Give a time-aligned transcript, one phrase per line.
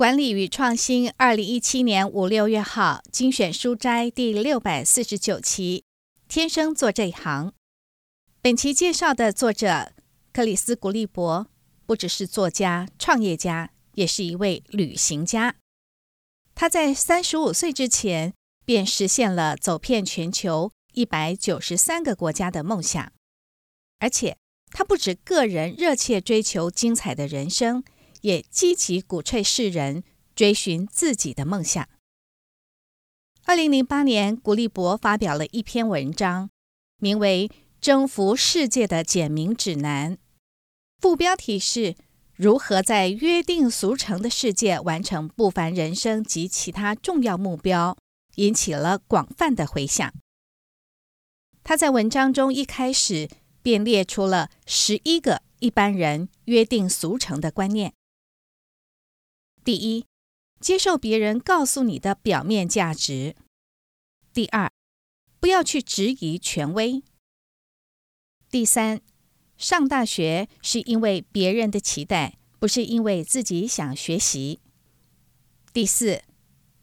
[0.00, 5.84] 管理与创新，二零一七年五六月号精选书斋第六百四十九期，
[6.26, 7.52] 天生做这一行。
[8.40, 9.92] 本期介绍的作者
[10.32, 11.46] 克里斯·古利伯，
[11.84, 15.56] 不只是作家、创业家，也是一位旅行家。
[16.54, 18.32] 他在三十五岁之前
[18.64, 23.12] 便实现了走遍全球一百九十三个国家的梦想，
[23.98, 24.38] 而且
[24.70, 27.84] 他不止个人热切追求精彩的人生。
[28.22, 30.02] 也积极鼓吹世人
[30.34, 31.88] 追寻自己的梦想。
[33.44, 36.50] 二零零八年，古利伯发表了一篇文章，
[36.98, 37.48] 名为
[37.80, 40.16] 《征服世界的简明指南》，
[40.98, 41.96] 副标题是
[42.36, 47.96] “如何在约定俗成的世界完成不凡人生及其他重要目标”，
[48.36, 50.12] 引起了广泛的回响。
[51.64, 53.28] 他在文章中一开始
[53.62, 57.92] 便列出了十一个一般人约定俗成的观念。
[59.62, 60.06] 第一，
[60.58, 63.36] 接受别人告诉你的表面价值。
[64.32, 64.72] 第二，
[65.38, 67.02] 不要去质疑权威。
[68.50, 69.00] 第三，
[69.56, 74.60] 上大学是因为别人的期待，不是因为自己想学习。
[75.72, 76.22] 第四，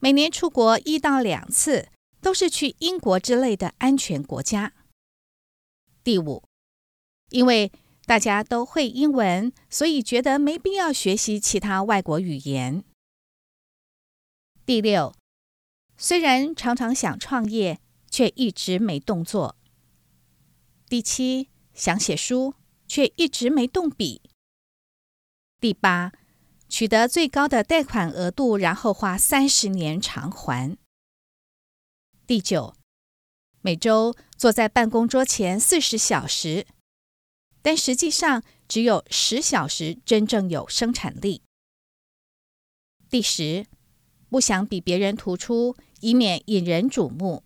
[0.00, 1.88] 每年出国一到两次，
[2.20, 4.74] 都是去英国之类的安全国家。
[6.02, 6.42] 第五，
[7.30, 7.72] 因为
[8.06, 12.84] 大家都会英文，所以觉得没必要学习其他外国语言。
[14.66, 15.14] 第六，
[15.96, 19.56] 虽然常常想创业，却一直没动作。
[20.86, 22.54] 第七，想写书，
[22.86, 24.22] 却一直没动笔。
[25.58, 26.12] 第八，
[26.68, 30.76] 取得最高的贷款额度，然后花三十年偿还。
[32.26, 32.74] 第九，
[33.62, 36.66] 每周坐在办公桌前四十小时。
[37.64, 41.40] 但实际上只有十小时真正有生产力。
[43.08, 43.64] 第十，
[44.28, 47.42] 不想比别人突出，以免引人瞩目。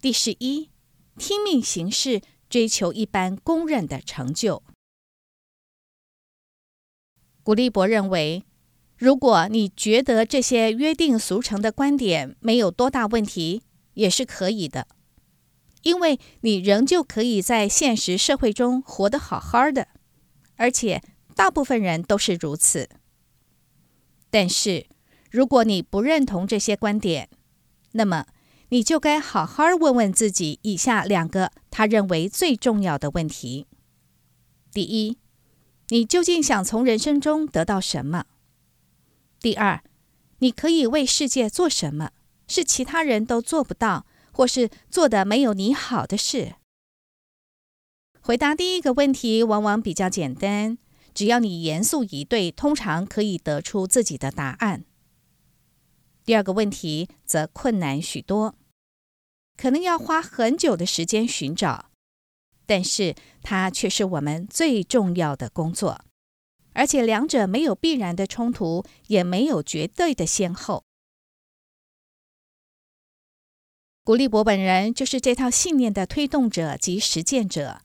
[0.00, 0.70] 第十一，
[1.18, 4.62] 听命行事，追求一般公认的成就。
[7.42, 8.42] 古利伯认为，
[8.96, 14.88] 如果你觉得这些约定俗成的观点没有多大问题，也是可以的。
[15.82, 19.88] 因为你仍旧可以在现实社会中活得好好的，
[20.56, 21.02] 而且
[21.34, 22.88] 大部分人都是如此。
[24.30, 24.86] 但是，
[25.30, 27.30] 如果你不认同这些观点，
[27.92, 28.26] 那么
[28.70, 33.66] 你就该好好问问自己以下两个他认为最重要的问题：
[34.72, 35.16] 第一，
[35.88, 38.26] 你究竟想从人生中得到什么？
[39.40, 39.82] 第二，
[40.40, 42.10] 你可以为世界做什么？
[42.46, 44.04] 是其他人都做不到。
[44.38, 46.54] 或是做的没有你好的事。
[48.20, 50.78] 回答第一个问题往往比较简单，
[51.12, 54.84] 只要你严肃以对，通常可以得出自己的答案。
[56.24, 58.54] 第二个问题则困难许多，
[59.56, 61.90] 可能要花很久的时间寻找，
[62.64, 66.04] 但是它却是我们最重要的工作，
[66.74, 70.84] 而且两者没有必然的冲突，也没有绝对的先后。
[74.08, 77.82] 古利伯本人就是这套信念的推动者及实践者。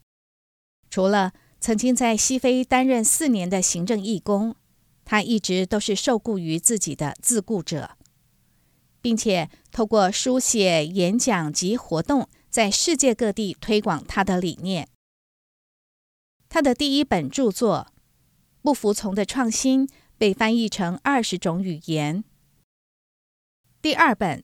[0.88, 4.56] 除了曾经在西非担任四年的行政义工，
[5.04, 7.98] 他一直都是受雇于自己的自雇者，
[9.02, 14.88] 并且透过书写、演讲及活动，在世界各地推广他的理念。
[16.48, 17.88] 他的第一本著作
[18.62, 19.86] 《不服从的创新》
[20.16, 22.24] 被翻译成二十种语言。
[23.82, 24.42] 第二本。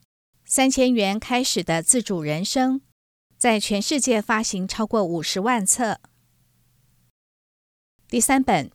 [0.53, 2.81] 三千元开始的自主人生，
[3.37, 6.01] 在全世界发行超过五十万册。
[8.09, 8.67] 第三本《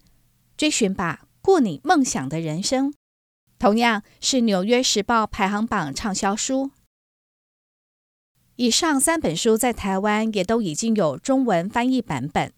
[0.57, 2.93] 追寻吧，过你梦想的人生》，
[3.59, 6.71] 同样是《纽约时报》排行榜畅销书。
[8.55, 12.55] 以上三本书在台湾也都已经有中文翻译版本。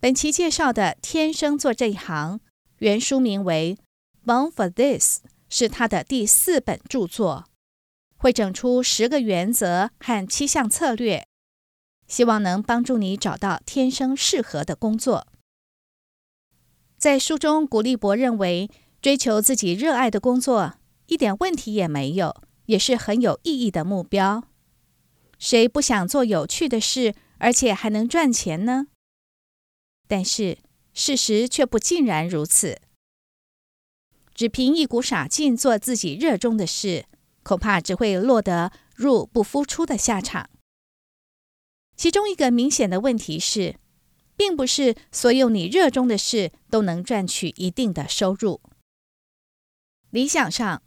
[0.00, 2.38] 本期介绍的《天生做这一行》，
[2.78, 3.76] 原书名为
[4.26, 5.20] 《Born for This》。
[5.58, 7.46] 是他的第四本著作，
[8.18, 11.26] 汇整出十个原则和七项策略，
[12.06, 15.26] 希望能帮助你找到天生适合的工作。
[16.98, 18.70] 在书中，古利伯认为，
[19.00, 20.74] 追求自己热爱的工作
[21.06, 22.36] 一点问题也没有，
[22.66, 24.44] 也是很有意义的目标。
[25.38, 28.88] 谁不想做有趣的事，而且还能赚钱呢？
[30.06, 30.58] 但是
[30.92, 32.82] 事实却不尽然如此。
[34.36, 37.06] 只凭一股傻劲做自己热衷的事，
[37.42, 40.50] 恐怕只会落得入不敷出的下场。
[41.96, 43.76] 其中一个明显的问题是，
[44.36, 48.60] 并不是所有你热衷的事都能赚取一定的收入。
[50.10, 50.82] 理想上，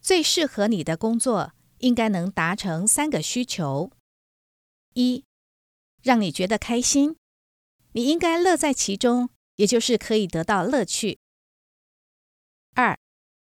[0.00, 3.90] 最适合你的工作应该能达成三个需求：
[4.94, 5.24] 一，
[6.02, 7.16] 让你觉得开心，
[7.92, 11.18] 你应该乐在其中，也就是可以得到乐趣；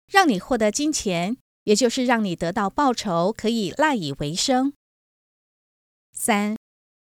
[0.06, 4.72] 让你获得金钱，也就是让你得到报酬，可以赖以为生；
[6.12, 6.56] 三，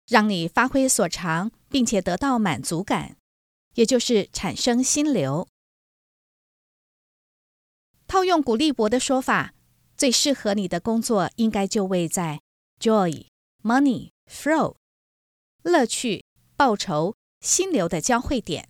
[0.06, 3.16] 让你发挥所长，并且得到满足感，
[3.74, 5.48] 也就是产生心流。
[8.06, 9.54] 套用古利伯的说法，
[9.96, 12.40] 最适合你的工作应该就位在
[12.78, 13.26] joy、
[13.62, 14.76] money、flow，
[15.62, 16.24] 乐趣、
[16.56, 18.68] 报酬、心流的交汇点。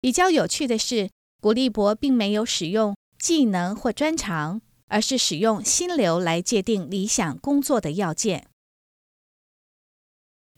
[0.00, 1.10] 比较有趣的是，
[1.46, 8.48] 古利伯并没有使用技能或专长，而是使用心流来界定理想工作的要件。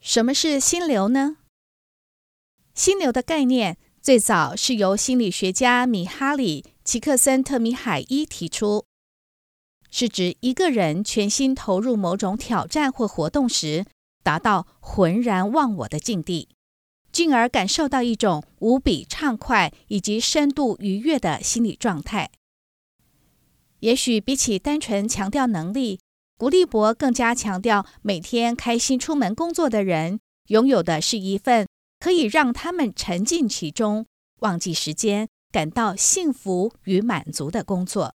[0.00, 1.36] 什么是心流呢？
[2.74, 8.86] 心流的概念最早是由心理学家米哈里·齐克森特米海伊提出，
[9.90, 13.84] 是指一个人全心投入某种挑战或活动时，
[14.22, 16.48] 达到浑然忘我的境地，
[17.18, 22.30] 进而感受到一种无比畅快以及深度愉悦的心理状态。
[23.80, 25.98] 也许比起单纯强调能力，
[26.36, 31.66] 古利伯更加强调，每天开心出门工作的人，拥有的是一份
[31.98, 34.06] 可以让他们沉浸其中、
[34.38, 38.14] 忘记时间、感到幸福与满足的工作。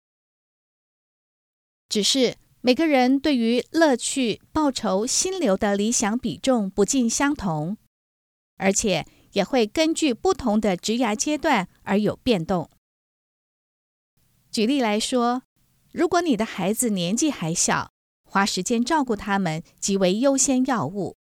[1.89, 7.77] 只是每个人对于乐趣、报酬、心流的理想比重不尽相同，
[8.59, 12.71] 而且也会根据不同的职涯阶段而有变动。
[14.51, 15.43] 举例来说，
[15.93, 17.91] 如果你的孩子年纪还小，
[18.25, 21.17] 花时间照顾他们即为优先要务，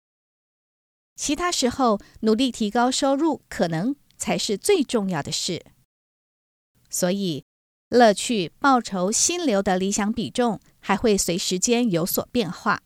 [1.17, 5.65] 其他时候努力提高收入可能才是最重要的事。
[6.89, 7.45] 所以，
[7.89, 12.83] 乐趣、报酬、心流的理想比重还会随时间有所变化。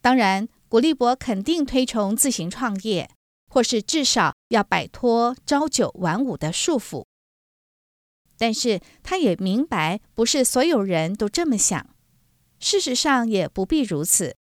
[0.00, 3.10] 当然，古利伯肯定推崇自行创业，
[3.48, 7.04] 或是至少要摆脱朝九晚五的束缚。
[8.36, 11.88] 但是，他也明白，不是所有人都这么想。
[12.58, 14.36] 事实上也不必如此，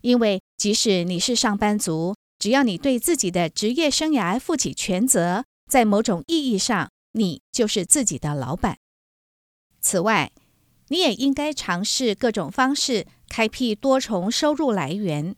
[0.00, 8.78] 因为即使你是上班族，只要你对自己的职业生涯负起全责，在某种意义上，你就是自己的老板。
[9.80, 10.32] 此外，
[10.88, 15.36] 你也应该尝试各种方式，开辟多重收入来源。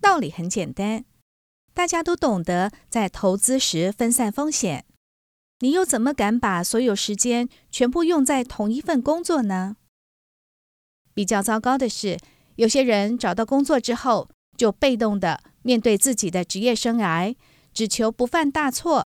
[0.00, 1.04] 道理很简单，
[1.72, 4.84] 大家都懂得在投资时分散风险，
[5.60, 9.76] 你又怎么敢把所有时间全部用在同一份工作呢？
[11.14, 12.18] 比较糟糕的是，
[12.56, 17.34] 有些人找到工作之后，就被动地面对自己的职业生涯，
[17.72, 19.06] 只求不犯大错，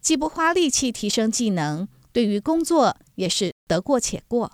[0.00, 4.52] 既不花力气提升技能，对于工作也是得过且过，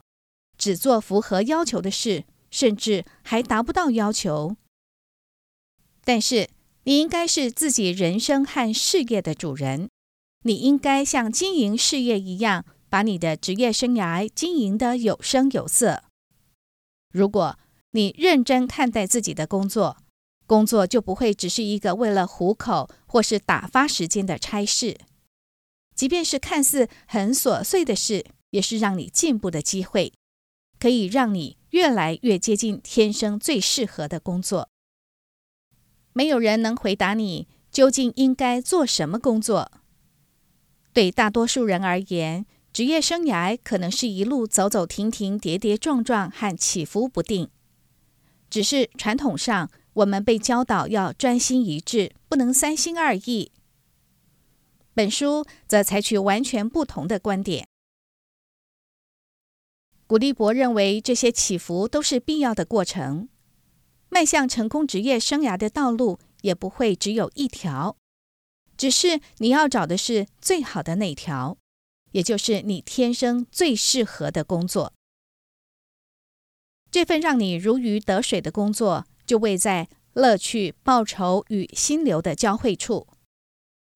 [0.59, 4.55] 只做符合要求的事，甚至还达不到要求。
[6.05, 6.49] 但是，
[6.85, 9.89] 你应该是自己人生和事业的主人，
[10.45, 16.05] 你应该像经营事业一样，把你的职业生涯经营的有声有色。
[17.13, 17.59] 如果
[17.93, 19.99] 你认真看待自己的工作，
[20.47, 24.99] 工作就不会只是一个为了糊口或是打发时间的差事。
[25.95, 30.13] 即便是看似很琐碎的事，也是让你进步的机会，
[30.83, 34.69] 可以让你越来越接近天生最适合的工作。
[36.13, 39.71] 没有人能回答你究竟应该做什么工作。
[40.93, 47.49] 对大多数人而言，职业生涯可能是一路走走停停、跌跌撞撞和起伏不定。
[48.51, 53.53] 只是传统上，我们被教导要专心一致，不能三心二意。
[54.95, 57.69] 本书则采取完全不同的观点。
[60.13, 63.31] 古利伯认为，这些起伏都是必要的过程。
[64.11, 67.97] 迈向成功职业生涯的道路也不会只有一条，
[68.77, 71.57] 只是你要找的是最好的那条。
[72.11, 74.93] 也就是你天生最适合的工作，
[76.91, 83.09] 这份让你如鱼得水的工作，就位在乐趣、报酬与心流的交汇处。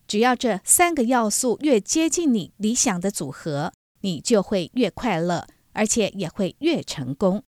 [0.09, 7.45] 只要这三个要素越接近你理想的组合，你就会越快乐，而且也会越成功。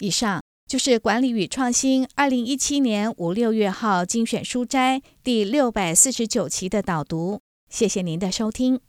[0.00, 7.40] 以上就是《管理与创新》二零一七年五六月号精选书斋第六百四十九期的导读。
[7.70, 8.87] 谢谢您的收听。